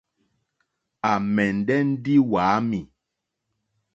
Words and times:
À 1.09 1.11
mɛ̀nɛ́ 1.33 1.79
ndí 1.91 2.13
wàámì. 2.31 2.79